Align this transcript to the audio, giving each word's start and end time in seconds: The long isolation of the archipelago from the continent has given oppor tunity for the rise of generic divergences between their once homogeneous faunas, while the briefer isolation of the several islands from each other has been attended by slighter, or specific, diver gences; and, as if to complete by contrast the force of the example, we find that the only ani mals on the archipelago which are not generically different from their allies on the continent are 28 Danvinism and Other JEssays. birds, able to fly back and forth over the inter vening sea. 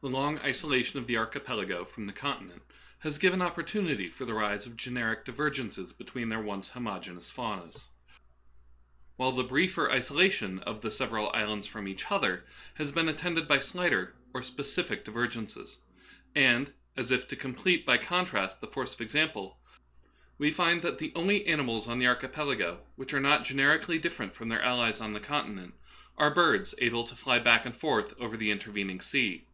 The 0.00 0.10
long 0.10 0.36
isolation 0.40 0.98
of 0.98 1.06
the 1.06 1.16
archipelago 1.16 1.86
from 1.86 2.04
the 2.06 2.12
continent 2.12 2.60
has 2.98 3.16
given 3.16 3.40
oppor 3.40 3.64
tunity 3.66 4.12
for 4.12 4.26
the 4.26 4.34
rise 4.34 4.66
of 4.66 4.76
generic 4.76 5.24
divergences 5.24 5.94
between 5.94 6.28
their 6.28 6.42
once 6.42 6.68
homogeneous 6.68 7.30
faunas, 7.30 7.84
while 9.16 9.32
the 9.32 9.42
briefer 9.44 9.90
isolation 9.90 10.58
of 10.58 10.82
the 10.82 10.90
several 10.90 11.30
islands 11.32 11.66
from 11.66 11.88
each 11.88 12.12
other 12.12 12.44
has 12.74 12.92
been 12.92 13.08
attended 13.08 13.48
by 13.48 13.60
slighter, 13.60 14.14
or 14.34 14.42
specific, 14.42 15.06
diver 15.06 15.26
gences; 15.26 15.78
and, 16.34 16.70
as 16.98 17.10
if 17.10 17.26
to 17.28 17.34
complete 17.34 17.86
by 17.86 17.96
contrast 17.96 18.60
the 18.60 18.66
force 18.66 18.92
of 18.92 18.98
the 18.98 19.04
example, 19.04 19.56
we 20.36 20.50
find 20.50 20.82
that 20.82 20.98
the 20.98 21.12
only 21.14 21.46
ani 21.46 21.62
mals 21.62 21.88
on 21.88 21.98
the 21.98 22.06
archipelago 22.06 22.78
which 22.96 23.14
are 23.14 23.20
not 23.20 23.42
generically 23.42 23.98
different 23.98 24.34
from 24.34 24.50
their 24.50 24.60
allies 24.60 25.00
on 25.00 25.14
the 25.14 25.18
continent 25.18 25.72
are 26.18 26.28
28 26.28 26.28
Danvinism 26.28 26.28
and 26.28 26.32
Other 26.32 26.34
JEssays. 26.34 26.34
birds, 26.34 26.74
able 26.76 27.04
to 27.06 27.16
fly 27.16 27.38
back 27.38 27.64
and 27.64 27.74
forth 27.74 28.14
over 28.20 28.36
the 28.36 28.50
inter 28.50 28.70
vening 28.70 29.02
sea. 29.02 29.46